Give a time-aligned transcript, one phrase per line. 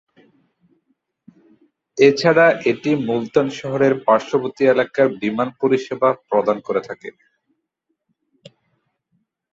[1.97, 7.09] এছাড়া এটি মুলতান শহরের পার্শ্ববর্তী এলাকার বিমান পরিসেবা প্রদান করে থাকে।